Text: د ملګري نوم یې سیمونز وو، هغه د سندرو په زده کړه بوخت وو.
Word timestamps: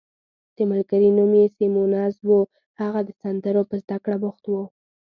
د 0.55 0.57
ملګري 0.71 1.09
نوم 1.17 1.31
یې 1.39 1.45
سیمونز 1.57 2.15
وو، 2.27 2.39
هغه 2.81 2.99
د 3.07 3.09
سندرو 3.21 3.61
په 3.69 3.75
زده 3.83 3.97
کړه 4.03 4.17
بوخت 4.23 4.43
وو. 4.47 4.63